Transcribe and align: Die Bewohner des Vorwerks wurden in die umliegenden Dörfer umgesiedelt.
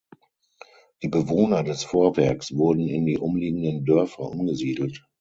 Die 1.03 1.09
Bewohner 1.09 1.61
des 1.63 1.83
Vorwerks 1.83 2.55
wurden 2.57 2.87
in 2.87 3.05
die 3.05 3.19
umliegenden 3.19 3.85
Dörfer 3.85 4.21
umgesiedelt. 4.23 5.05